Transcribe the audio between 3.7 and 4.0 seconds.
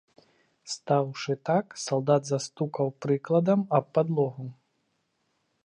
аб